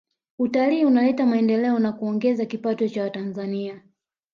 Utalii 0.39 0.85
unaleta 0.85 1.25
maendeleo 1.25 1.79
na 1.79 1.91
kuongeza 1.91 2.45
kipato 2.45 2.87
cha 2.87 3.03
watanzania 3.03 3.81